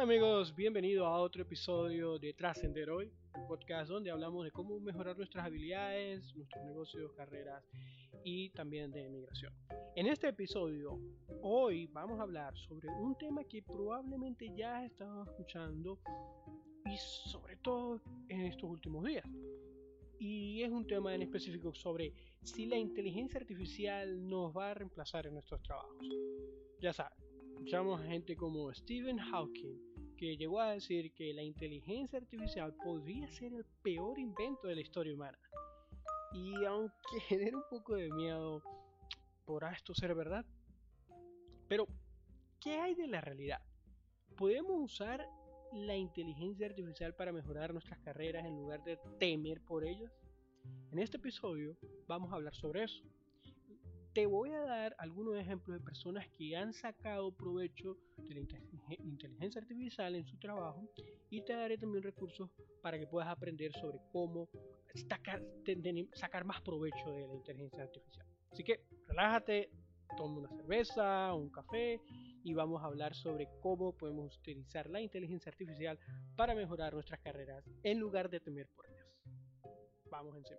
[0.00, 4.80] Hola amigos, bienvenidos a otro episodio de Trascender Hoy, un podcast donde hablamos de cómo
[4.80, 7.62] mejorar nuestras habilidades, nuestros negocios, carreras
[8.24, 9.52] y también de migración.
[9.94, 10.98] En este episodio,
[11.42, 15.98] hoy vamos a hablar sobre un tema que probablemente ya has estado escuchando
[16.86, 19.26] y sobre todo en estos últimos días.
[20.18, 25.26] Y es un tema en específico sobre si la inteligencia artificial nos va a reemplazar
[25.26, 26.08] en nuestros trabajos.
[26.80, 27.18] Ya saben,
[27.50, 29.89] escuchamos a gente como Stephen Hawking,
[30.20, 34.82] que llegó a decir que la inteligencia artificial podría ser el peor invento de la
[34.82, 35.38] historia humana.
[36.34, 36.92] Y aunque
[37.26, 38.62] genera un poco de miedo,
[39.46, 40.44] ¿podrá esto ser verdad?
[41.68, 41.88] Pero,
[42.60, 43.62] ¿qué hay de la realidad?
[44.36, 45.26] ¿Podemos usar
[45.72, 50.12] la inteligencia artificial para mejorar nuestras carreras en lugar de temer por ellas?
[50.92, 53.02] En este episodio vamos a hablar sobre eso.
[54.12, 58.40] Te voy a dar algunos ejemplos de personas que han sacado provecho de la
[59.04, 60.82] inteligencia artificial en su trabajo
[61.30, 62.50] y te daré también recursos
[62.82, 64.48] para que puedas aprender sobre cómo
[65.08, 65.40] sacar,
[66.14, 68.26] sacar más provecho de la inteligencia artificial.
[68.50, 69.70] Así que relájate,
[70.16, 72.00] toma una cerveza, un café
[72.42, 75.96] y vamos a hablar sobre cómo podemos utilizar la inteligencia artificial
[76.36, 79.06] para mejorar nuestras carreras en lugar de temer por ellas.
[80.10, 80.58] Vamos encima.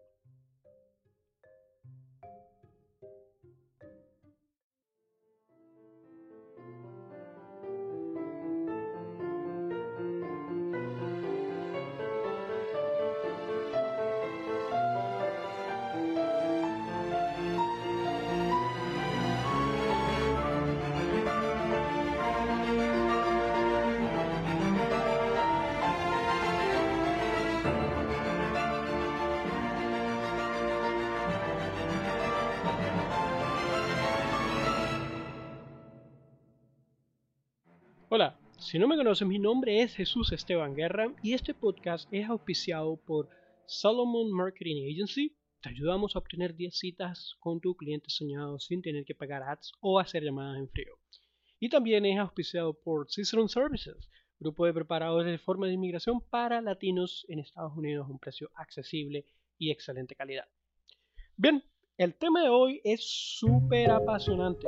[38.62, 42.96] Si no me conoces, mi nombre es Jesús Esteban Guerra y este podcast es auspiciado
[42.96, 43.28] por
[43.66, 45.36] Solomon Marketing Agency.
[45.62, 49.72] Te ayudamos a obtener 10 citas con tu cliente soñado sin tener que pagar ads
[49.82, 50.94] o hacer llamadas en frío.
[51.60, 54.08] Y también es auspiciado por Cicerone Services,
[54.40, 58.52] grupo de preparadores de forma de inmigración para latinos en Estados Unidos a un precio
[58.54, 59.26] accesible
[59.58, 60.46] y excelente calidad.
[61.36, 61.64] Bien,
[61.98, 64.68] el tema de hoy es súper apasionante.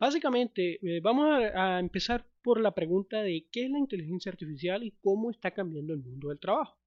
[0.00, 4.92] Básicamente, eh, vamos a, empezar por la pregunta de qué es la inteligencia artificial y
[5.02, 6.78] cómo está cambiando el mundo del trabajo.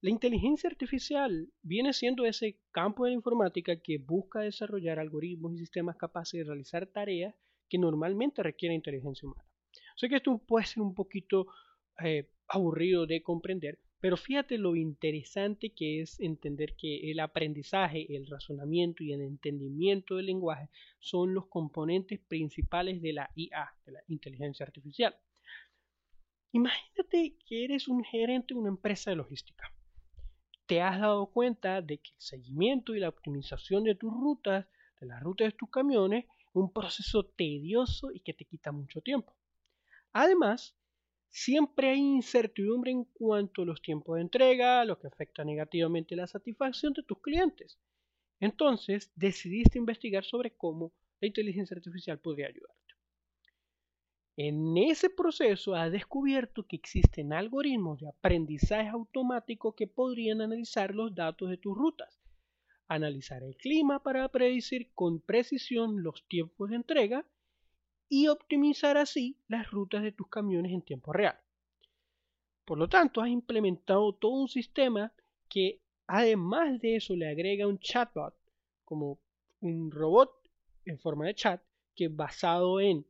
[0.00, 5.58] La inteligencia artificial viene siendo ese campo de la informática que busca desarrollar algoritmos y
[5.58, 7.34] sistemas capaces de realizar tareas
[7.68, 9.44] que normalmente requieren inteligencia humana.
[9.96, 11.48] Sé que esto puede ser un poquito
[12.04, 18.26] eh, aburrido de comprender, pero fíjate lo interesante que es entender que el aprendizaje, el
[18.26, 24.00] razonamiento y el entendimiento del lenguaje son los componentes principales de la IA, de la
[24.08, 25.16] inteligencia artificial.
[26.52, 29.72] Imagínate que eres un gerente de una empresa de logística.
[30.66, 34.66] Te has dado cuenta de que el seguimiento y la optimización de tus rutas,
[35.00, 39.00] de las rutas de tus camiones, es un proceso tedioso y que te quita mucho
[39.00, 39.34] tiempo.
[40.12, 40.76] Además,
[41.36, 46.28] Siempre hay incertidumbre en cuanto a los tiempos de entrega, lo que afecta negativamente la
[46.28, 47.76] satisfacción de tus clientes.
[48.38, 52.94] Entonces, decidiste investigar sobre cómo la inteligencia artificial podría ayudarte.
[54.36, 61.16] En ese proceso has descubierto que existen algoritmos de aprendizaje automático que podrían analizar los
[61.16, 62.16] datos de tus rutas,
[62.86, 67.26] analizar el clima para predecir con precisión los tiempos de entrega
[68.16, 71.36] y optimizar así las rutas de tus camiones en tiempo real.
[72.64, 75.12] Por lo tanto, has implementado todo un sistema
[75.48, 78.36] que además de eso le agrega un chatbot,
[78.84, 79.18] como
[79.60, 80.30] un robot
[80.84, 81.60] en forma de chat,
[81.96, 83.04] que basado en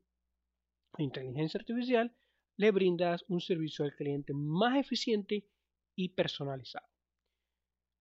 [0.96, 2.16] inteligencia artificial
[2.56, 5.44] le brindas un servicio al cliente más eficiente
[5.94, 6.88] y personalizado.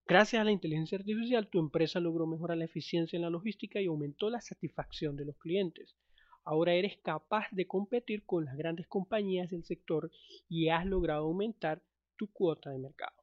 [0.08, 3.88] Gracias a la inteligencia artificial, tu empresa logró mejorar la eficiencia en la logística y
[3.88, 5.98] aumentó la satisfacción de los clientes.
[6.46, 10.12] Ahora eres capaz de competir con las grandes compañías del sector
[10.50, 11.82] y has logrado aumentar
[12.18, 13.16] tu cuota de mercado.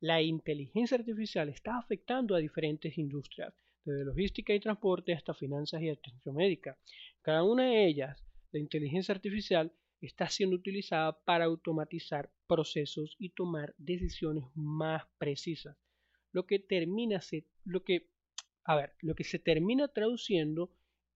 [0.00, 3.54] La inteligencia artificial está afectando a diferentes industrias,
[3.84, 6.78] desde logística y transporte hasta finanzas y atención médica.
[7.22, 13.74] Cada una de ellas, la inteligencia artificial está siendo utilizada para automatizar procesos y tomar
[13.78, 15.76] decisiones más precisas,
[16.32, 17.20] lo que termina
[17.64, 18.10] lo que
[18.64, 20.70] a ver, lo que se termina traduciendo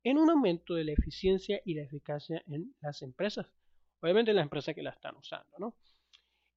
[0.07, 3.45] en un aumento de la eficiencia y la eficacia en las empresas.
[4.01, 5.75] Obviamente en las empresas que la están usando, ¿no?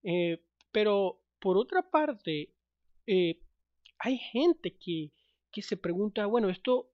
[0.04, 0.40] Eh,
[0.72, 2.54] pero por otra parte,
[3.08, 3.42] eh,
[3.98, 5.12] hay gente que,
[5.52, 6.92] que se pregunta, bueno, esto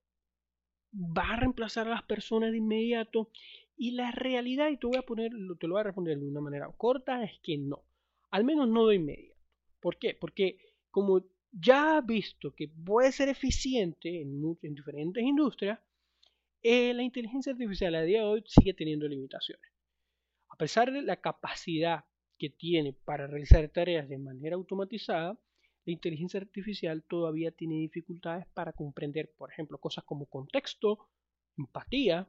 [0.94, 3.32] va a reemplazar a las personas de inmediato
[3.76, 6.40] y la realidad, y te voy a poner, te lo voy a responder de una
[6.40, 7.84] manera corta, es que no.
[8.32, 9.42] Al menos no de inmediato.
[9.82, 10.14] ¿Por qué?
[10.18, 10.58] Porque
[10.90, 11.22] como
[11.52, 15.80] ya has visto que puede ser eficiente en, en diferentes industrias,
[16.68, 19.72] eh, la inteligencia artificial a día de hoy sigue teniendo limitaciones.
[20.50, 22.06] A pesar de la capacidad
[22.40, 25.40] que tiene para realizar tareas de manera automatizada,
[25.86, 31.08] la inteligencia artificial todavía tiene dificultades para comprender, por ejemplo, cosas como contexto,
[31.56, 32.28] empatía,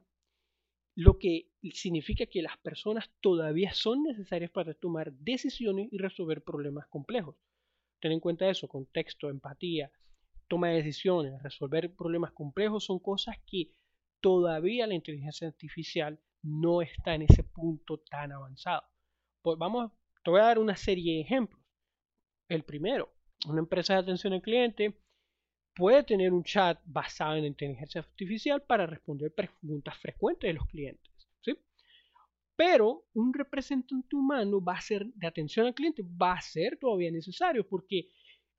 [0.93, 6.85] lo que significa que las personas todavía son necesarias para tomar decisiones y resolver problemas
[6.89, 7.37] complejos.
[7.99, 9.91] Ten en cuenta eso, contexto, empatía,
[10.47, 13.71] toma de decisiones, resolver problemas complejos son cosas que
[14.27, 18.83] todavía la inteligencia artificial no está en ese punto tan avanzado.
[19.41, 19.89] Pues vamos,
[20.21, 21.61] te voy a dar una serie de ejemplos.
[22.49, 23.09] El primero,
[23.47, 24.99] una empresa de atención al cliente
[25.73, 31.09] puede tener un chat basado en inteligencia artificial para responder preguntas frecuentes de los clientes.
[31.39, 31.57] ¿sí?
[32.57, 37.11] Pero un representante humano va a ser de atención al cliente, va a ser todavía
[37.11, 38.09] necesario porque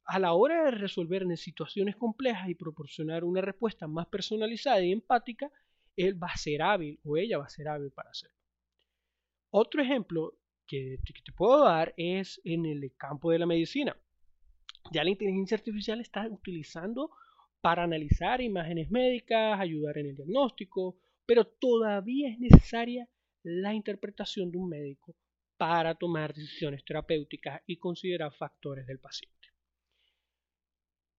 [0.08, 5.50] a la hora de resolver situaciones complejas y proporcionar una respuesta más personalizada y empática,
[5.96, 8.36] él va a ser hábil o ella va a ser hábil para hacerlo.
[9.50, 10.32] Otro ejemplo
[10.66, 13.96] que te puedo dar es en el campo de la medicina
[14.92, 17.10] ya la inteligencia artificial está utilizando
[17.60, 20.96] para analizar imágenes médicas, ayudar en el diagnóstico,
[21.26, 23.08] pero todavía es necesaria
[23.42, 25.14] la interpretación de un médico
[25.56, 29.37] para tomar decisiones terapéuticas y considerar factores del paciente.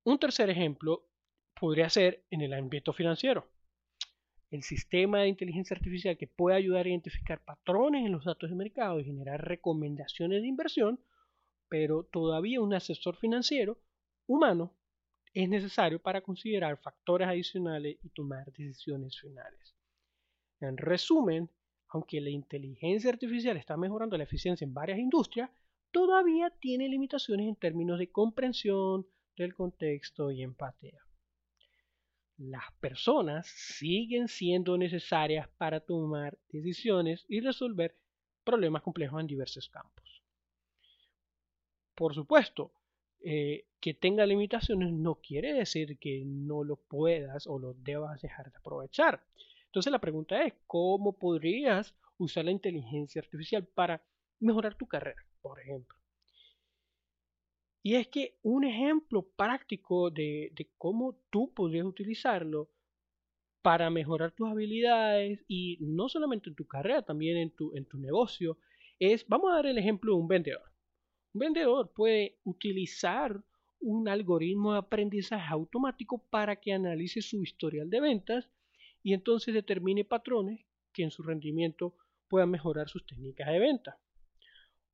[0.09, 1.07] Un tercer ejemplo
[1.59, 3.45] podría ser en el ámbito financiero.
[4.49, 8.55] El sistema de inteligencia artificial que puede ayudar a identificar patrones en los datos de
[8.55, 10.99] mercado y generar recomendaciones de inversión
[11.67, 13.77] pero todavía un asesor financiero
[14.25, 14.75] humano
[15.31, 19.75] es necesario para considerar factores adicionales y tomar decisiones finales.
[20.59, 21.51] En resumen,
[21.89, 25.51] aunque la inteligencia artificial está mejorando la eficiencia en varias industrias,
[25.91, 29.05] todavía tiene limitaciones en términos de comprensión
[29.43, 31.01] del contexto y empatía.
[32.37, 37.95] Las personas siguen siendo necesarias para tomar decisiones y resolver
[38.43, 40.21] problemas complejos en diversos campos.
[41.95, 42.71] Por supuesto,
[43.21, 48.51] eh, que tenga limitaciones no quiere decir que no lo puedas o lo debas dejar
[48.51, 49.23] de aprovechar.
[49.65, 54.01] Entonces la pregunta es, ¿cómo podrías usar la inteligencia artificial para
[54.39, 55.98] mejorar tu carrera, por ejemplo?
[57.81, 62.69] Y es que un ejemplo práctico de, cómo tú podrías utilizarlo
[63.61, 67.97] para mejorar tus habilidades y no solamente en tu carrera, también en tu, en tu
[67.97, 68.57] negocio,
[68.99, 70.71] es, vamos a dar el ejemplo de un vendedor.
[71.33, 73.41] Un vendedor puede utilizar
[73.79, 78.49] un algoritmo de aprendizaje automático para que analice su historial de ventas
[79.03, 81.95] y entonces determine patrones que en su rendimiento
[82.27, 83.99] puedan mejorar sus técnicas de venta.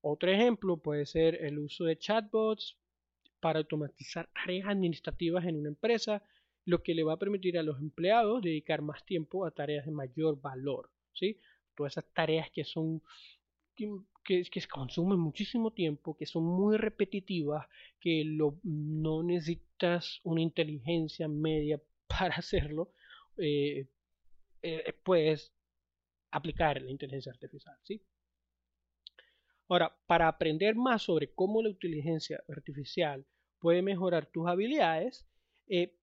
[0.07, 2.77] Otro ejemplo puede ser el uso de chatbots
[3.39, 6.21] para automatizar tareas administrativas en una empresa,
[6.63, 9.91] lo que le va a permitir a los empleados dedicar más tiempo a tareas de
[9.91, 10.91] mayor valor.
[11.11, 11.39] ¿sí?
[11.73, 13.01] Todas esas tareas que son
[13.75, 13.89] que,
[14.23, 17.65] que consumen muchísimo tiempo, que son muy repetitivas,
[17.99, 22.91] que lo, no necesitas una inteligencia media para hacerlo,
[23.37, 23.87] eh,
[24.61, 25.51] eh, puedes
[26.29, 27.75] aplicar la inteligencia artificial.
[27.81, 27.99] ¿sí?
[29.67, 33.25] Ahora, para aprender más sobre cómo la inteligencia artificial
[33.59, 35.27] puede mejorar tus habilidades,
[35.67, 35.97] eh,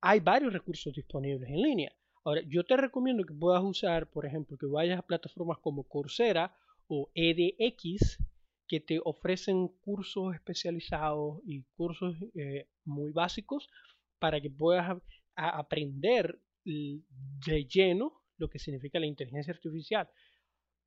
[0.00, 1.92] hay varios recursos disponibles en línea.
[2.24, 6.56] Ahora, yo te recomiendo que puedas usar, por ejemplo, que vayas a plataformas como Coursera
[6.86, 8.18] o EDX,
[8.66, 13.68] que te ofrecen cursos especializados y cursos eh, muy básicos
[14.18, 14.96] para que puedas
[15.36, 20.08] aprender de lleno lo que significa la inteligencia artificial.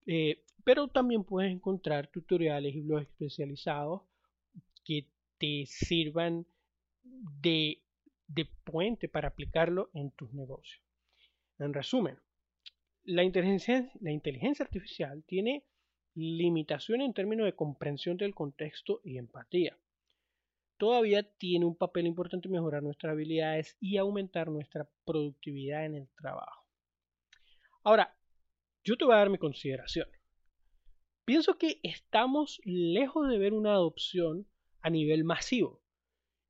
[0.07, 4.01] Eh, pero también puedes encontrar tutoriales y blogs especializados
[4.83, 5.05] que
[5.37, 6.45] te sirvan
[7.41, 7.81] de
[8.63, 10.81] puente para aplicarlo en tus negocios.
[11.59, 12.17] En resumen,
[13.03, 15.63] la inteligencia, la inteligencia artificial tiene
[16.15, 19.77] limitaciones en términos de comprensión del contexto y empatía.
[20.77, 26.07] Todavía tiene un papel importante en mejorar nuestras habilidades y aumentar nuestra productividad en el
[26.09, 26.65] trabajo.
[27.83, 28.16] Ahora,
[28.87, 30.07] yo te voy a dar mi consideración.
[31.25, 34.47] Pienso que estamos lejos de ver una adopción
[34.79, 35.81] a nivel masivo.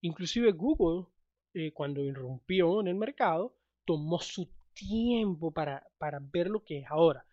[0.02, 1.08] Inclusive Google,
[1.56, 5.84] eh, cuando irrumpió en el mercado, tomó su tiempo para,
[6.32, 7.26] ver lo que es ahora.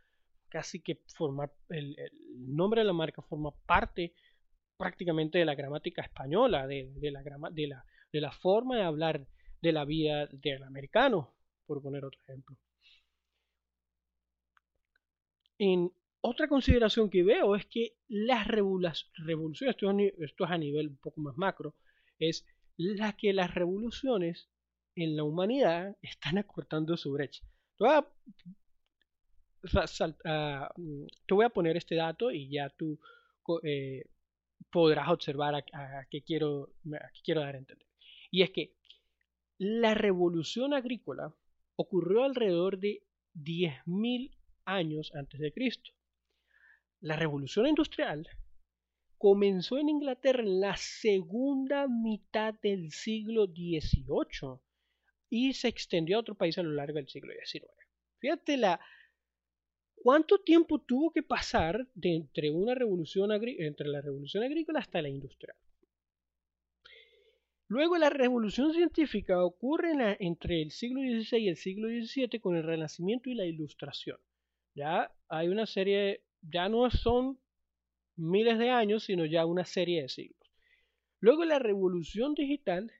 [0.49, 1.95] Casi que formar el,
[2.39, 4.15] nombre de la marca forma parte
[4.79, 9.27] prácticamente de la gramática española, de, la, de, la, de la forma de hablar
[9.61, 11.35] de la vida del americano,
[11.67, 12.57] por poner otro ejemplo.
[15.59, 21.21] En otra consideración que veo es que las revoluciones, esto es a nivel un poco
[21.21, 21.75] más macro,
[22.19, 22.45] es
[22.77, 24.49] la que las revoluciones
[24.97, 27.45] en la humanidad están acortando su brecha.
[27.77, 28.07] Te voy a,
[30.77, 31.07] mm,
[31.53, 32.99] poner este dato y ya tú
[33.63, 34.07] eh,
[34.71, 36.73] podrás observar a, qué quiero,
[37.23, 37.87] quiero dar a entender.
[38.31, 38.75] Y es que
[39.59, 41.33] la revolución agrícola
[41.77, 43.03] ocurrió alrededor de
[43.35, 44.33] 10.000
[44.64, 45.90] años antes de Cristo.
[47.00, 48.28] La revolución industrial
[49.18, 54.61] comenzó en Inglaterra en la segunda mitad del siglo XVIII
[55.30, 57.66] y se extendió a otro país a lo largo del siglo XIX.
[58.18, 58.80] Fíjate la,
[59.97, 65.56] cuánto tiempo tuvo que pasar entre, una revolución entre la revolución agrícola hasta la industrial.
[67.68, 72.62] Luego la revolución científica ocurre entre el siglo XVI y el siglo XVII con el
[72.62, 74.18] Renacimiento y la Ilustración.
[74.75, 77.38] Ya hay una serie, ya no son
[78.16, 80.50] miles de años, sino ya una serie de siglos.
[81.21, 82.93] Luego la revolución digital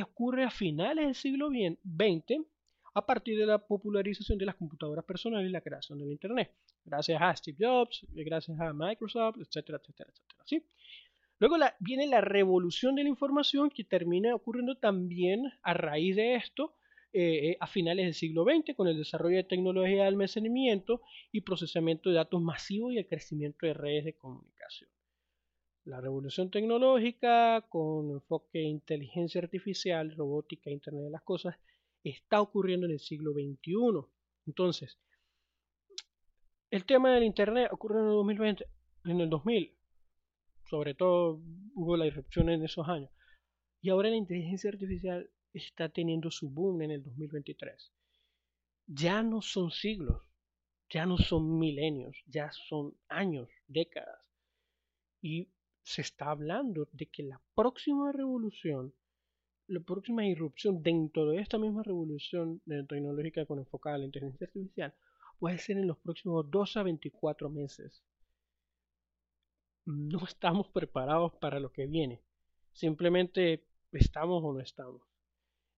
[0.00, 2.46] ocurre a finales del siglo XX
[2.94, 6.52] a partir de la popularización de las computadoras personales y la creación del Internet.
[6.84, 10.42] Gracias a Steve Jobs, gracias a Microsoft, etcétera, etcétera, etcétera.
[10.44, 10.62] ¿sí?
[11.38, 16.74] Luego viene la revolución de la información que termina ocurriendo también a raíz de esto
[17.14, 21.42] eh, eh, a finales del siglo XX con el desarrollo de tecnología de almacenamiento y
[21.42, 24.88] procesamiento de datos masivos y el crecimiento de redes de comunicación.
[25.84, 31.56] La revolución tecnológica con enfoque en inteligencia artificial, robótica, Internet de las Cosas,
[32.02, 34.08] está ocurriendo en el siglo XXI.
[34.46, 34.98] Entonces,
[36.70, 38.66] el tema del Internet ocurrió en el 2020,
[39.04, 39.76] en el 2000,
[40.64, 41.42] sobre todo
[41.74, 43.10] hubo la irrupción en esos años.
[43.82, 47.92] Y ahora la inteligencia artificial está teniendo su boom en el 2023.
[48.86, 50.22] Ya no son siglos,
[50.90, 54.20] ya no son milenios, ya son años, décadas.
[55.20, 55.48] Y
[55.82, 58.94] se está hablando de que la próxima revolución,
[59.68, 64.94] la próxima irrupción dentro de esta misma revolución tecnológica con enfocada a la inteligencia artificial
[65.38, 68.02] puede ser en los próximos 2 a 24 meses.
[69.84, 72.20] No estamos preparados para lo que viene.
[72.72, 75.11] Simplemente estamos o no estamos.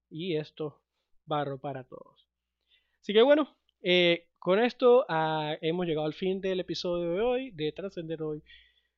[0.09, 0.81] Y esto
[1.25, 2.27] barro para todos.
[3.01, 7.51] Así que bueno, eh, con esto ah, hemos llegado al fin del episodio de hoy,
[7.51, 8.43] de Trascender hoy.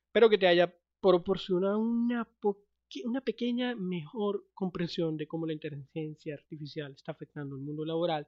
[0.06, 2.26] Espero que te haya proporciona una,
[3.24, 8.26] pequeña mejor comprensión de cómo la inteligencia artificial está afectando el mundo laboral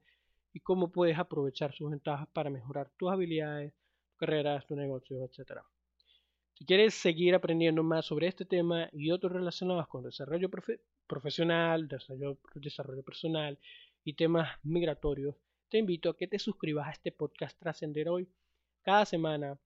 [0.52, 3.72] y cómo puedes aprovechar sus ventajas para mejorar tus habilidades,
[4.12, 5.60] tu carrera, tu negocio, etc.
[6.60, 10.50] Si quieres seguir aprendiendo más sobre este tema y otros relacionados con desarrollo
[11.06, 13.58] profesional, desarrollo, personal
[14.04, 15.36] y temas migratorios,
[15.70, 18.28] te invito a que te suscribas a este podcast Trascender Hoy
[18.82, 19.58] cada semana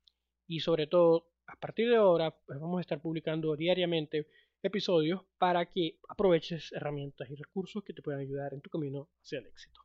[0.46, 4.28] y sobre todo a partir de ahora pues vamos a estar publicando diariamente
[4.62, 9.40] episodios para que aproveches herramientas y recursos que te puedan ayudar en tu camino hacia
[9.40, 9.80] el éxito.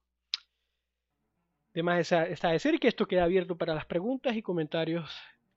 [1.73, 5.09] Además está decir que esto queda abierto para las preguntas y comentarios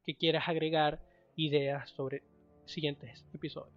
[0.03, 1.12] que quieras agregar
[1.47, 2.23] ideas sobre
[2.65, 3.75] siguientes episodios.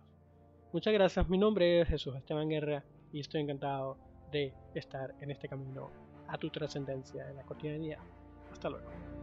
[0.72, 3.98] Muchas gracias, mi nombre es Jesús Esteban Guerra y estoy encantado
[4.32, 5.90] de estar en este camino
[6.28, 8.00] a tu trascendencia en la cotidianidad.
[8.52, 9.15] Hasta luego.